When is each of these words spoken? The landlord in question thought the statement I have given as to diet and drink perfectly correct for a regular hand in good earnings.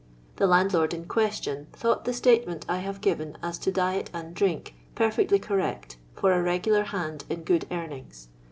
The 0.37 0.47
landlord 0.47 0.95
in 0.95 1.05
question 1.05 1.67
thought 1.73 2.05
the 2.05 2.11
statement 2.13 2.65
I 2.67 2.79
have 2.79 3.01
given 3.01 3.37
as 3.43 3.59
to 3.59 3.71
diet 3.71 4.09
and 4.15 4.33
drink 4.33 4.73
perfectly 4.95 5.37
correct 5.37 5.97
for 6.15 6.31
a 6.33 6.41
regular 6.41 6.85
hand 6.85 7.23
in 7.29 7.43
good 7.43 7.67
earnings. 7.69 8.27